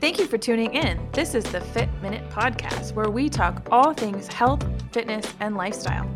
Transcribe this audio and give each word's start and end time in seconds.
Thank 0.00 0.18
you 0.18 0.26
for 0.26 0.38
tuning 0.38 0.72
in. 0.72 0.98
This 1.12 1.34
is 1.34 1.44
the 1.44 1.60
Fit 1.60 1.90
Minute 2.00 2.26
Podcast, 2.30 2.94
where 2.94 3.10
we 3.10 3.28
talk 3.28 3.68
all 3.70 3.92
things 3.92 4.28
health, 4.28 4.66
fitness, 4.92 5.30
and 5.40 5.58
lifestyle. 5.58 6.08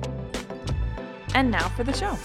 And 1.35 1.51
now 1.51 1.69
for 1.69 1.85
the 1.85 1.93
show. 1.93 2.17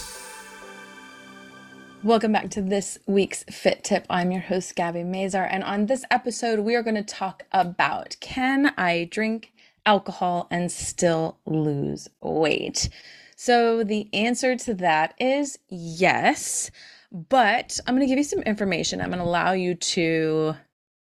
Welcome 2.01 2.31
back 2.31 2.49
to 2.51 2.61
this 2.61 2.97
week's 3.07 3.43
Fit 3.43 3.83
Tip. 3.83 4.05
I'm 4.09 4.31
your 4.31 4.39
host, 4.39 4.73
Gabby 4.77 5.01
Mazar, 5.01 5.49
and 5.51 5.65
on 5.65 5.87
this 5.87 6.05
episode, 6.09 6.59
we 6.59 6.75
are 6.75 6.81
going 6.81 6.95
to 6.95 7.03
talk 7.03 7.43
about 7.51 8.15
can 8.21 8.73
I 8.77 9.09
drink 9.11 9.51
alcohol 9.85 10.47
and 10.49 10.71
still 10.71 11.39
lose 11.45 12.07
weight? 12.21 12.87
So, 13.35 13.83
the 13.83 14.07
answer 14.13 14.55
to 14.55 14.73
that 14.75 15.13
is 15.19 15.59
yes, 15.67 16.71
but 17.11 17.81
I'm 17.85 17.95
going 17.95 18.07
to 18.07 18.09
give 18.09 18.17
you 18.17 18.23
some 18.23 18.43
information. 18.43 19.01
I'm 19.01 19.09
going 19.09 19.19
to 19.19 19.25
allow 19.25 19.51
you 19.51 19.75
to 19.75 20.55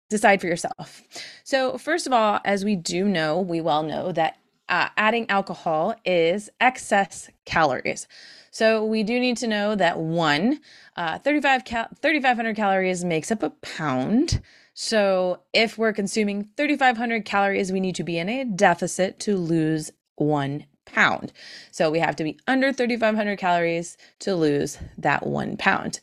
decide 0.09 0.41
for 0.41 0.47
yourself. 0.47 1.03
So, 1.45 1.79
first 1.79 2.07
of 2.07 2.13
all, 2.13 2.41
as 2.45 2.65
we 2.65 2.77
do 2.77 3.09
know, 3.09 3.41
we 3.41 3.61
well 3.61 3.83
know 3.83 4.13
that 4.13 4.37
uh, 4.69 4.89
adding 4.97 5.29
alcohol 5.31 5.95
is 6.05 6.51
excess 6.61 7.31
calories. 7.45 8.09
So, 8.51 8.85
we 8.85 9.03
do 9.03 9.19
need 9.21 9.37
to 9.39 9.47
know 9.47 9.75
that 9.75 9.99
one, 9.99 10.61
uh, 10.97 11.19
35 11.19 11.65
cal- 11.65 11.89
3,500 12.01 12.57
calories 12.57 13.05
makes 13.05 13.31
up 13.31 13.43
a 13.43 13.51
pound. 13.51 14.41
So, 14.75 15.41
if 15.53 15.79
we're 15.79 15.93
consuming 15.93 16.49
3,500 16.57 17.25
calories, 17.25 17.73
we 17.73 17.81
need 17.81 17.97
to 17.97 18.05
be 18.05 18.19
in 18.19 18.29
a 18.29 18.45
deficit 18.45 19.19
to 19.21 19.37
lose 19.37 19.91
one 20.17 20.67
pound. 20.85 21.33
So, 21.71 21.91
we 21.91 21.99
have 21.99 22.17
to 22.17 22.25
be 22.25 22.39
under 22.47 22.73
3,500 22.73 23.39
calories 23.39 23.97
to 24.21 24.35
lose 24.35 24.79
that 24.99 25.27
one 25.27 25.57
pound. 25.57 26.01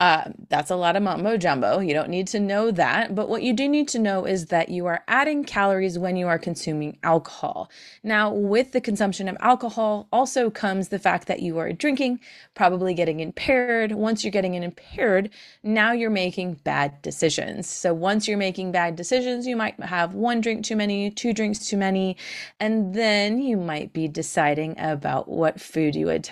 Uh, 0.00 0.24
that's 0.48 0.72
a 0.72 0.76
lot 0.76 0.96
of 0.96 1.02
mumbo 1.04 1.36
jumbo. 1.36 1.78
You 1.78 1.94
don't 1.94 2.08
need 2.08 2.26
to 2.28 2.40
know 2.40 2.72
that. 2.72 3.14
But 3.14 3.28
what 3.28 3.44
you 3.44 3.52
do 3.52 3.68
need 3.68 3.86
to 3.88 4.00
know 4.00 4.24
is 4.24 4.46
that 4.46 4.68
you 4.68 4.86
are 4.86 5.04
adding 5.06 5.44
calories 5.44 6.00
when 6.00 6.16
you 6.16 6.26
are 6.26 6.38
consuming 6.38 6.98
alcohol. 7.04 7.70
Now, 8.02 8.32
with 8.32 8.72
the 8.72 8.80
consumption 8.80 9.28
of 9.28 9.36
alcohol 9.38 10.08
also 10.12 10.50
comes 10.50 10.88
the 10.88 10.98
fact 10.98 11.28
that 11.28 11.42
you 11.42 11.58
are 11.58 11.72
drinking, 11.72 12.18
probably 12.54 12.92
getting 12.92 13.20
impaired. 13.20 13.92
Once 13.92 14.24
you're 14.24 14.32
getting 14.32 14.54
impaired, 14.54 15.30
now 15.62 15.92
you're 15.92 16.10
making 16.10 16.54
bad 16.64 17.00
decisions. 17.00 17.68
So 17.68 17.94
once 17.94 18.26
you're 18.26 18.36
making 18.36 18.72
bad 18.72 18.96
decisions, 18.96 19.46
you 19.46 19.56
might 19.56 19.78
have 19.80 20.14
one 20.14 20.40
drink 20.40 20.64
too 20.64 20.76
many, 20.76 21.08
two 21.12 21.32
drinks 21.32 21.68
too 21.68 21.76
many, 21.76 22.16
and 22.58 22.94
then 22.94 23.40
you 23.40 23.56
might 23.56 23.92
be 23.92 24.08
deciding 24.08 24.74
about 24.76 25.28
what 25.28 25.60
food 25.60 25.94
you 25.94 26.06
would 26.06 26.28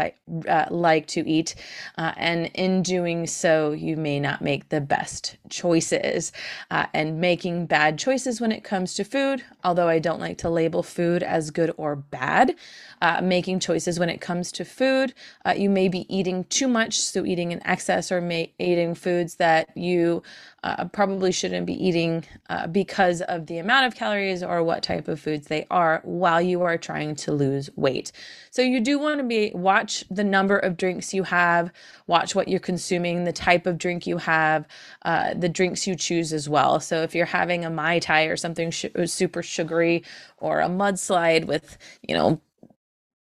uh, 0.49 0.67
like 0.71 1.07
to 1.07 1.29
eat. 1.29 1.55
Uh, 1.97 2.13
and 2.17 2.47
in 2.55 2.83
doing 2.83 3.25
so, 3.27 3.52
so 3.53 3.73
you 3.73 3.99
may 3.99 4.19
not 4.19 4.41
make 4.41 4.71
the 4.71 4.81
best 4.81 5.37
choices. 5.51 6.33
Uh, 6.71 6.87
and 6.95 7.21
making 7.21 7.67
bad 7.67 7.99
choices 7.99 8.41
when 8.41 8.51
it 8.51 8.65
comes 8.65 8.95
to 8.95 9.05
food, 9.05 9.45
although 9.63 9.89
I 9.89 9.99
don't 9.99 10.21
like 10.21 10.39
to 10.39 10.49
label 10.49 10.83
food 10.83 11.23
as 11.23 11.51
good 11.51 11.71
or 11.77 11.95
bad, 11.95 12.55
uh, 13.03 13.21
making 13.23 13.61
choices 13.61 13.99
when 13.99 14.09
it 14.09 14.21
comes 14.21 14.51
to 14.53 14.65
food, 14.65 15.13
uh, 15.45 15.55
you 15.57 15.69
may 15.69 15.89
be 15.89 16.07
eating 16.15 16.45
too 16.45 16.67
much, 16.67 16.99
so 16.99 17.27
eating 17.27 17.53
in 17.53 17.65
excess, 17.67 18.11
or 18.11 18.21
may, 18.23 18.53
eating 18.59 18.95
foods 18.95 19.35
that 19.35 19.77
you 19.77 20.23
uh, 20.65 20.85
probably 20.87 21.33
shouldn't 21.33 21.67
be 21.67 21.75
eating 21.75 22.25
uh, 22.49 22.67
because 22.69 23.21
of 23.23 23.47
the 23.47 23.59
amount 23.59 23.87
of 23.87 23.95
calories 23.95 24.43
or 24.43 24.63
what 24.63 24.83
type 24.83 25.09
of 25.09 25.21
foods 25.21 25.49
they 25.49 25.67
are 25.71 26.01
while 26.05 26.41
you 26.41 26.63
are 26.63 26.79
trying 26.79 27.17
to 27.17 27.33
lose 27.33 27.69
weight. 27.77 28.13
So 28.51 28.63
you 28.63 28.81
do 28.81 28.99
want 28.99 29.19
to 29.19 29.25
be 29.25 29.51
watch 29.55 30.05
the 30.11 30.25
number 30.25 30.57
of 30.57 30.77
drinks 30.77 31.13
you 31.13 31.25
have, 31.25 31.73
watch 32.07 32.35
what 32.35 32.49
you're 32.49 32.61
consuming, 32.61 33.25
the 33.25 33.33
type 33.43 33.67
of 33.67 33.79
drink 33.79 34.07
you 34.07 34.19
have, 34.19 34.67
uh, 35.05 35.35
the 35.35 35.49
drinks 35.49 35.87
you 35.87 35.97
choose 35.97 36.33
as 36.33 36.49
well. 36.49 36.81
So 36.81 37.03
if 37.03 37.15
you're 37.15 37.27
having 37.27 37.65
a 37.65 37.71
mai 37.71 37.99
tai 37.99 38.25
or 38.25 38.37
something 38.37 38.71
sh- 38.71 38.87
super 39.07 39.43
sugary, 39.43 40.05
or 40.39 40.61
a 40.61 40.69
mudslide 40.69 41.45
with 41.47 41.79
you 42.09 42.15
know 42.15 42.41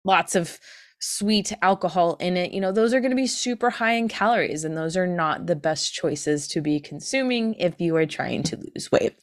lots 0.06 0.36
of 0.36 0.60
sweet 1.00 1.54
alcohol 1.62 2.18
in 2.20 2.36
it, 2.36 2.52
you 2.52 2.60
know, 2.60 2.72
those 2.72 2.94
are 2.94 3.00
going 3.00 3.12
to 3.12 3.16
be 3.16 3.28
super 3.28 3.70
high 3.70 3.94
in 3.94 4.08
calories 4.10 4.66
and 4.66 4.76
those 4.76 4.98
are 4.98 5.08
not 5.08 5.48
the 5.48 5.56
best 5.56 5.94
choices 5.94 6.48
to 6.50 6.62
be 6.62 6.80
consuming 6.80 7.54
if 7.56 7.80
you 7.80 7.96
are 7.96 8.06
trying 8.06 8.44
to 8.44 8.58
lose 8.58 8.92
weight. 8.92 9.16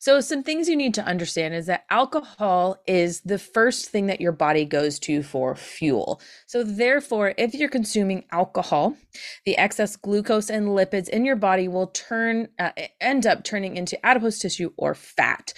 So, 0.00 0.20
some 0.20 0.44
things 0.44 0.68
you 0.68 0.76
need 0.76 0.94
to 0.94 1.04
understand 1.04 1.54
is 1.54 1.66
that 1.66 1.84
alcohol 1.90 2.80
is 2.86 3.20
the 3.22 3.38
first 3.38 3.88
thing 3.88 4.06
that 4.06 4.20
your 4.20 4.30
body 4.30 4.64
goes 4.64 5.00
to 5.00 5.24
for 5.24 5.56
fuel. 5.56 6.20
So, 6.46 6.62
therefore, 6.62 7.34
if 7.36 7.52
you're 7.52 7.68
consuming 7.68 8.24
alcohol, 8.30 8.96
the 9.44 9.58
excess 9.58 9.96
glucose 9.96 10.50
and 10.50 10.68
lipids 10.68 11.08
in 11.08 11.24
your 11.24 11.34
body 11.34 11.66
will 11.66 11.88
turn, 11.88 12.48
uh, 12.60 12.70
end 13.00 13.26
up 13.26 13.42
turning 13.42 13.76
into 13.76 14.04
adipose 14.06 14.38
tissue 14.38 14.70
or 14.76 14.94
fat. 14.94 15.52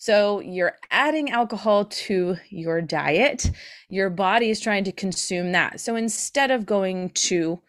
So, 0.00 0.40
you're 0.40 0.76
adding 0.90 1.30
alcohol 1.30 1.84
to 1.84 2.36
your 2.50 2.80
diet, 2.82 3.52
your 3.88 4.10
body 4.10 4.50
is 4.50 4.58
trying 4.58 4.84
to 4.84 4.92
consume 4.92 5.52
that. 5.52 5.78
So, 5.78 5.94
instead 5.94 6.50
of 6.50 6.66
going 6.66 7.10
to 7.10 7.62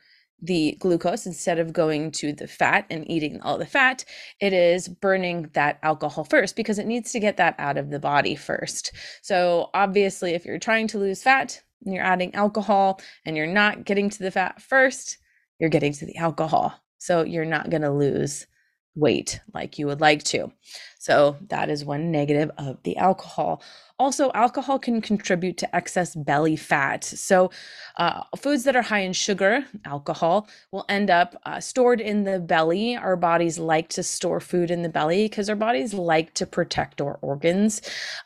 the 0.45 0.77
glucose 0.79 1.25
instead 1.25 1.59
of 1.59 1.73
going 1.73 2.11
to 2.11 2.33
the 2.33 2.47
fat 2.47 2.85
and 2.89 3.09
eating 3.09 3.39
all 3.41 3.57
the 3.57 3.65
fat 3.65 4.05
it 4.39 4.53
is 4.53 4.87
burning 4.87 5.49
that 5.53 5.79
alcohol 5.83 6.23
first 6.23 6.55
because 6.55 6.79
it 6.79 6.87
needs 6.87 7.11
to 7.11 7.19
get 7.19 7.37
that 7.37 7.55
out 7.57 7.77
of 7.77 7.89
the 7.89 7.99
body 7.99 8.35
first. 8.35 8.91
So 9.21 9.69
obviously 9.73 10.33
if 10.33 10.45
you're 10.45 10.59
trying 10.59 10.87
to 10.89 10.99
lose 10.99 11.23
fat 11.23 11.61
and 11.83 11.93
you're 11.93 12.03
adding 12.03 12.33
alcohol 12.35 12.99
and 13.25 13.35
you're 13.35 13.47
not 13.47 13.85
getting 13.85 14.09
to 14.09 14.19
the 14.19 14.31
fat 14.31 14.61
first 14.61 15.17
you're 15.59 15.69
getting 15.69 15.93
to 15.93 16.05
the 16.05 16.17
alcohol. 16.17 16.73
So 16.97 17.23
you're 17.23 17.45
not 17.45 17.69
going 17.69 17.83
to 17.83 17.91
lose 17.91 18.47
weight 18.95 19.39
like 19.53 19.77
you 19.77 19.87
would 19.87 20.01
like 20.01 20.23
to 20.23 20.51
so 20.97 21.35
that 21.49 21.69
is 21.69 21.85
one 21.85 22.11
negative 22.11 22.49
of 22.57 22.81
the 22.83 22.97
alcohol 22.97 23.61
also, 23.97 24.29
alcohol 24.33 24.77
can 24.77 24.99
contribute 24.99 25.55
to 25.57 25.75
excess 25.75 26.15
belly 26.15 26.57
fat. 26.57 27.05
So, 27.05 27.49
uh, 27.95 28.23
foods 28.37 28.65
that 28.65 28.75
are 28.75 28.81
high 28.81 28.99
in 28.99 29.13
sugar, 29.13 29.65
alcohol, 29.85 30.49
will 30.71 30.85
end 30.89 31.09
up 31.09 31.35
uh, 31.45 31.61
stored 31.61 32.01
in 32.01 32.25
the 32.25 32.39
belly. 32.39 32.97
Our 32.97 33.15
bodies 33.15 33.57
like 33.57 33.87
to 33.89 34.03
store 34.03 34.41
food 34.41 34.69
in 34.69 34.81
the 34.81 34.89
belly 34.89 35.29
because 35.29 35.49
our 35.49 35.55
bodies 35.55 35.93
like 35.93 36.33
to 36.33 36.45
protect 36.45 36.99
our 36.99 37.17
organs. 37.21 37.81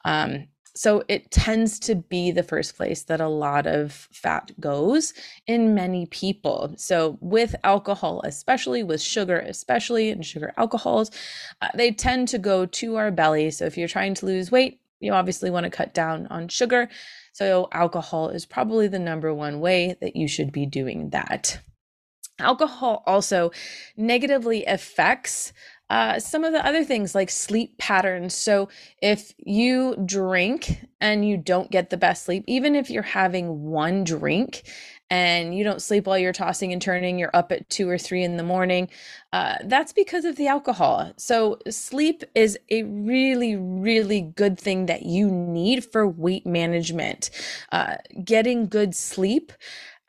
Um, 0.06 0.48
so 0.80 1.04
it 1.10 1.30
tends 1.30 1.78
to 1.78 1.94
be 1.94 2.32
the 2.32 2.42
first 2.42 2.78
place 2.78 3.04
that 3.04 3.20
a 3.20 3.28
lot 3.28 3.68
of 3.68 4.08
fat 4.14 4.54
goes 4.62 5.14
in 5.46 5.76
many 5.76 6.06
people. 6.06 6.74
So 6.78 7.18
with 7.20 7.54
alcohol, 7.66 8.22
especially 8.24 8.84
with 8.84 9.02
sugar, 9.02 9.40
especially 9.40 10.10
and 10.10 10.26
sugar 10.26 10.54
alcohols, 10.56 11.12
uh, 11.62 11.68
they 11.76 11.92
tend 11.92 12.30
to 12.30 12.38
go 12.38 12.66
to 12.66 12.96
our 12.96 13.12
belly. 13.12 13.52
So 13.52 13.66
if 13.66 13.78
you're 13.78 13.90
trying 13.90 14.14
to 14.14 14.26
lose 14.26 14.52
weight, 14.52 14.80
you 15.02 15.12
obviously 15.12 15.50
want 15.50 15.66
to 15.66 15.70
cut 15.70 15.94
down 15.94 16.28
on 16.28 16.48
sugar. 16.48 16.88
So, 17.34 17.68
alcohol 17.74 18.30
is 18.30 18.46
probably 18.46 18.88
the 18.88 19.00
number 19.00 19.34
one 19.34 19.60
way 19.60 19.98
that 20.00 20.16
you 20.16 20.30
should 20.30 20.54
be 20.54 20.66
doing 20.66 21.10
that. 21.10 21.60
Alcohol 22.40 23.04
also 23.06 23.52
negatively 23.98 24.66
affects 24.66 25.52
uh, 25.90 26.20
some 26.20 26.44
of 26.44 26.54
the 26.54 26.66
other 26.66 26.84
things 26.84 27.16
like 27.16 27.30
sleep 27.30 27.78
patterns. 27.78 28.36
So, 28.36 28.70
if 29.02 29.34
you 29.38 29.96
drink 30.06 30.86
and 31.02 31.28
you 31.28 31.38
don't 31.38 31.72
get 31.72 31.90
the 31.90 31.98
best 31.98 32.26
sleep, 32.26 32.44
even 32.48 32.76
if 32.76 32.90
you're 32.90 33.04
having 33.04 33.64
one 33.64 34.04
drink 34.04 34.64
and 35.10 35.58
you 35.58 35.64
don't 35.64 35.82
sleep 35.82 36.06
while 36.06 36.20
you're 36.20 36.32
tossing 36.32 36.72
and 36.72 36.82
turning, 36.82 37.18
you're 37.18 37.32
up 37.34 37.52
at 37.52 37.68
two 37.70 37.90
or 37.90 37.98
three 37.98 38.24
in 38.24 38.38
the 38.38 38.44
morning, 38.44 38.88
uh, 39.34 39.56
that's 39.66 39.92
because 39.92 40.26
of 40.26 40.36
the 40.36 40.48
alcohol. 40.48 41.12
So, 41.18 41.58
sleep 41.70 42.24
is 42.36 42.58
a 42.70 42.84
really, 42.84 43.56
really 43.56 44.22
good 44.22 44.60
thing 44.60 44.86
that 44.86 45.04
you 45.04 45.32
need 45.32 45.84
for 45.86 46.08
weight 46.08 46.46
management. 46.46 47.32
Uh, 47.72 47.96
getting 48.24 48.68
good 48.68 48.96
sleep 48.96 49.52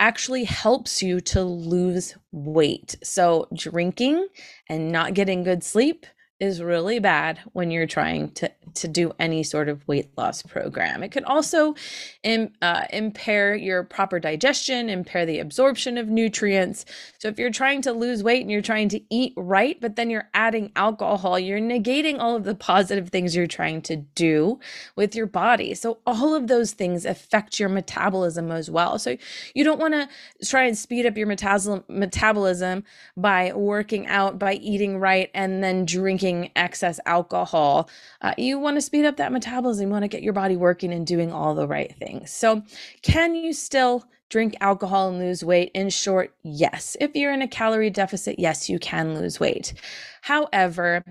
actually 0.01 0.45
helps 0.45 1.03
you 1.03 1.21
to 1.21 1.43
lose 1.43 2.17
weight. 2.33 2.97
So, 3.05 3.47
drinking 3.55 4.27
and 4.69 4.91
not 4.91 5.15
getting 5.15 5.45
good 5.45 5.63
sleep 5.63 6.07
is 6.41 6.63
really 6.63 6.99
bad 6.99 7.39
when 7.53 7.71
you're 7.71 7.87
trying 7.87 8.31
to 8.33 8.51
to 8.75 8.89
do 8.89 9.13
any 9.19 9.43
sort 9.43 9.69
of 9.69 9.87
weight 9.89 10.11
loss 10.17 10.43
program. 10.43 11.03
It 11.03 11.11
can 11.11 11.25
also 11.25 11.75
Im, 12.23 12.53
uh, 12.63 12.85
impair 12.93 13.55
your 13.55 13.83
proper 13.83 14.21
digestion, 14.21 14.89
impair 14.89 15.27
the 15.27 15.41
absorption 15.41 15.99
of 15.99 16.09
nutrients. 16.09 16.85
So 17.19 17.29
if 17.29 17.39
you're 17.39 17.51
trying 17.51 17.83
to 17.83 17.93
lose 17.93 18.23
weight 18.23 18.43
and 18.43 18.51
you're 18.51 18.63
trying 18.63 18.89
to 18.91 19.01
eat 19.11 19.33
right, 19.37 19.81
but 19.81 19.97
then 19.97 20.09
you're 20.09 20.29
adding 20.35 20.71
alcohol, 20.77 21.39
you're 21.39 21.61
negating 21.61 22.19
all 22.21 22.37
of 22.37 22.45
the 22.45 22.55
positive 22.55 23.09
things 23.09 23.35
you're 23.35 23.47
trying 23.47 23.83
to 23.83 23.97
do 23.97 24.61
with 24.97 25.15
your 25.15 25.27
body. 25.27 25.75
So 25.75 25.99
all 26.07 26.35
of 26.35 26.47
those 26.47 26.73
things 26.73 27.05
affect 27.05 27.59
your 27.59 27.69
metabolism 27.69 28.51
as 28.53 28.71
well. 28.71 28.99
So 28.99 29.17
you 29.55 29.65
don't 29.65 29.81
want 29.81 29.95
to 29.95 30.09
try 30.47 30.65
and 30.65 30.77
speed 30.79 31.07
up 31.07 31.17
your 31.17 31.27
metabolism 31.27 32.85
by 33.17 33.53
working 33.53 34.07
out, 34.07 34.39
by 34.39 34.55
eating 34.55 34.99
right, 34.99 35.31
and 35.35 35.63
then 35.63 35.85
drinking 35.85 36.30
drinking 36.31 36.53
excess 36.57 37.01
alcohol, 37.07 37.89
uh, 38.23 38.35
you 38.39 38.59
want 38.59 38.77
to 38.77 38.81
speed 38.81 39.05
up 39.05 39.17
that 39.17 39.33
metabolism. 39.33 39.87
You 39.89 39.93
want 39.93 40.05
to 40.05 40.09
get 40.09 40.23
your 40.23 40.33
body 40.33 40.57
working 40.57 40.93
and 40.93 41.07
doing 41.07 41.33
all 41.33 41.55
the 41.55 41.67
right 41.67 41.95
things. 41.97 42.31
So, 42.31 42.63
can 43.03 43.35
you 43.35 43.53
still 43.53 44.05
drink 44.29 44.57
alcohol 44.61 45.09
and 45.09 45.19
lose 45.19 45.45
weight? 45.45 45.71
In 45.75 45.91
short, 45.91 46.35
yes. 46.43 46.97
If 47.01 47.15
you're 47.15 47.33
in 47.33 47.43
a 47.43 47.49
calorie 47.49 47.91
deficit, 47.91 48.39
yes, 48.39 48.69
you 48.69 48.79
can 48.79 49.15
lose 49.15 49.41
weight. 49.41 49.75
However, 50.23 51.05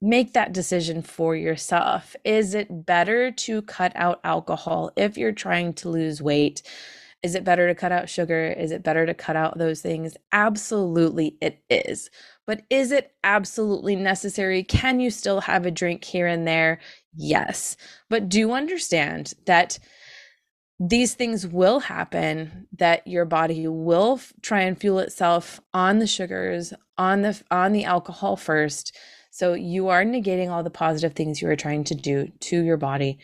make 0.00 0.32
that 0.32 0.52
decision 0.52 1.02
for 1.02 1.36
yourself. 1.36 2.14
Is 2.24 2.54
it 2.54 2.86
better 2.86 3.30
to 3.32 3.62
cut 3.62 3.92
out 3.94 4.20
alcohol 4.24 4.92
if 4.96 5.18
you're 5.18 5.32
trying 5.32 5.74
to 5.74 5.88
lose 5.88 6.22
weight? 6.22 6.62
Is 7.22 7.34
it 7.34 7.44
better 7.44 7.68
to 7.68 7.74
cut 7.74 7.92
out 7.92 8.08
sugar? 8.08 8.46
Is 8.46 8.72
it 8.72 8.82
better 8.82 9.04
to 9.04 9.12
cut 9.12 9.36
out 9.36 9.58
those 9.58 9.82
things? 9.82 10.16
Absolutely, 10.32 11.36
it 11.40 11.62
is. 11.68 12.10
But 12.46 12.62
is 12.70 12.92
it 12.92 13.12
absolutely 13.22 13.94
necessary? 13.94 14.62
Can 14.62 15.00
you 15.00 15.10
still 15.10 15.42
have 15.42 15.66
a 15.66 15.70
drink 15.70 16.04
here 16.04 16.26
and 16.26 16.46
there? 16.46 16.80
Yes. 17.14 17.76
But 18.08 18.28
do 18.28 18.52
understand 18.52 19.34
that 19.46 19.78
these 20.80 21.12
things 21.12 21.46
will 21.46 21.78
happen 21.78 22.66
that 22.78 23.06
your 23.06 23.26
body 23.26 23.68
will 23.68 24.14
f- 24.14 24.32
try 24.40 24.62
and 24.62 24.80
fuel 24.80 24.98
itself 24.98 25.60
on 25.74 25.98
the 25.98 26.06
sugars 26.06 26.72
on 26.96 27.20
the 27.20 27.38
on 27.50 27.72
the 27.72 27.84
alcohol 27.84 28.34
first 28.34 28.96
so 29.30 29.52
you 29.52 29.88
are 29.88 30.04
negating 30.04 30.48
all 30.48 30.62
the 30.62 30.70
positive 30.70 31.12
things 31.12 31.42
you 31.42 31.48
are 31.48 31.56
trying 31.56 31.84
to 31.84 31.94
do 31.94 32.32
to 32.40 32.64
your 32.64 32.78
body 32.78 33.18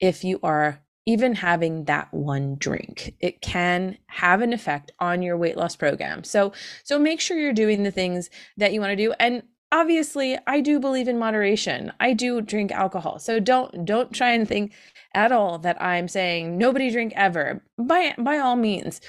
if 0.00 0.24
you 0.24 0.40
are 0.42 0.80
even 1.06 1.34
having 1.34 1.84
that 1.84 2.12
one 2.12 2.56
drink 2.56 3.14
it 3.20 3.40
can 3.40 3.98
have 4.06 4.40
an 4.40 4.52
effect 4.52 4.92
on 5.00 5.22
your 5.22 5.36
weight 5.36 5.56
loss 5.56 5.76
program. 5.76 6.24
So 6.24 6.52
so 6.84 6.98
make 6.98 7.20
sure 7.20 7.38
you're 7.38 7.52
doing 7.52 7.82
the 7.82 7.90
things 7.90 8.30
that 8.56 8.72
you 8.72 8.80
want 8.80 8.92
to 8.92 8.96
do 8.96 9.12
and 9.18 9.42
obviously 9.72 10.38
i 10.46 10.60
do 10.60 10.78
believe 10.78 11.08
in 11.08 11.18
moderation. 11.18 11.92
I 11.98 12.12
do 12.12 12.40
drink 12.40 12.70
alcohol 12.72 13.18
so 13.18 13.40
don't 13.40 13.84
don't 13.84 14.12
try 14.12 14.32
and 14.32 14.46
think 14.46 14.72
at 15.14 15.32
all 15.32 15.58
that 15.58 15.80
i'm 15.82 16.08
saying 16.08 16.56
nobody 16.56 16.90
drink 16.90 17.12
ever. 17.16 17.62
By 17.78 18.14
by 18.18 18.38
all 18.38 18.56
means 18.56 19.00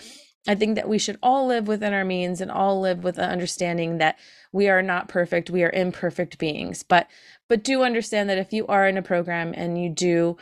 i 0.48 0.56
think 0.56 0.75
that 0.75 0.90
we 0.90 0.98
should 0.98 1.19
all 1.22 1.45
live 1.48 1.68
within 1.68 1.94
our 1.94 2.06
means 2.06 2.42
and 2.42 2.51
all 2.51 2.81
live 2.81 3.04
with 3.04 3.16
the 3.16 3.24
understanding 3.24 4.00
that 4.00 4.18
we 4.51 4.68
are 4.68 4.81
not 4.81 5.10
perfect 5.10 5.50
we 5.51 5.63
are 5.63 5.69
imperfect 5.69 6.40
beings. 6.40 6.81
But 6.81 7.07
but 7.50 7.63
do 7.63 7.84
understand 7.84 8.30
that 8.30 8.40
if 8.40 8.51
you 8.51 8.66
are 8.66 8.88
in 8.88 8.98
a 8.98 9.04
program 9.04 9.54
and 9.56 9.80
you 9.80 9.90
do 9.90 10.38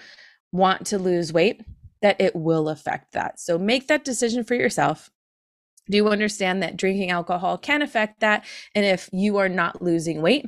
want 0.51 0.87
to 0.87 0.97
lose 0.97 1.33
weight, 1.33 1.61
that 2.01 2.19
it 2.19 2.35
will 2.35 2.69
affect 2.69 3.13
that. 3.13 3.39
So 3.39 3.57
make 3.57 3.87
that 3.87 4.03
decision 4.03 4.43
for 4.43 4.55
yourself. 4.55 5.09
Do 5.89 5.97
you 5.97 6.09
understand 6.09 6.63
that 6.63 6.77
drinking 6.77 7.11
alcohol 7.11 7.57
can 7.57 7.81
affect 7.81 8.21
that? 8.21 8.45
And 8.75 8.85
if 8.85 9.09
you 9.11 9.37
are 9.37 9.49
not 9.49 9.81
losing 9.81 10.21
weight 10.21 10.45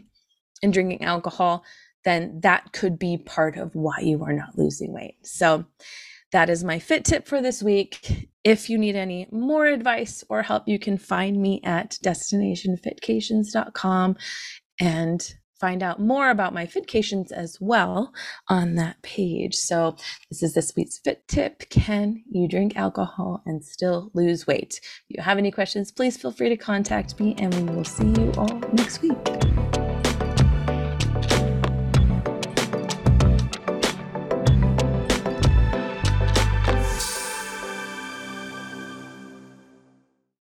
and 0.61 0.71
drinking 0.71 1.03
alcohol, 1.03 1.63
then 2.05 2.39
that 2.41 2.71
could 2.73 2.99
be 2.99 3.17
part 3.17 3.57
of 3.57 3.73
why 3.75 3.99
you 4.01 4.23
are 4.23 4.33
not 4.33 4.57
losing 4.57 4.93
weight. 4.93 5.15
So 5.23 5.65
that 6.31 6.49
is 6.49 6.63
my 6.63 6.79
fit 6.79 7.05
tip 7.05 7.27
for 7.27 7.41
this 7.41 7.63
week. 7.63 8.29
If 8.43 8.69
you 8.69 8.77
need 8.77 8.95
any 8.95 9.27
more 9.31 9.65
advice 9.67 10.23
or 10.29 10.41
help, 10.41 10.63
you 10.67 10.79
can 10.79 10.97
find 10.97 11.41
me 11.41 11.61
at 11.63 11.97
destinationfitcations.com 12.03 14.15
and 14.79 15.33
find 15.63 15.81
out 15.81 15.97
more 15.97 16.29
about 16.29 16.53
my 16.53 16.65
fitcations 16.65 17.31
as 17.31 17.57
well 17.61 18.13
on 18.49 18.75
that 18.75 19.01
page. 19.01 19.55
So, 19.55 19.95
this 20.29 20.43
is 20.43 20.53
this 20.53 20.73
week's 20.75 20.99
fit 20.99 21.25
tip. 21.29 21.69
Can 21.69 22.21
you 22.29 22.49
drink 22.49 22.75
alcohol 22.75 23.41
and 23.45 23.63
still 23.63 24.11
lose 24.13 24.45
weight? 24.45 24.81
If 25.09 25.17
you 25.17 25.23
have 25.23 25.37
any 25.37 25.51
questions, 25.51 25.89
please 25.89 26.17
feel 26.17 26.31
free 26.31 26.49
to 26.49 26.57
contact 26.57 27.17
me, 27.17 27.33
and 27.37 27.53
we 27.55 27.73
will 27.73 27.85
see 27.85 28.07
you 28.07 28.33
all 28.37 28.59
next 28.73 29.01
week. 29.01 29.82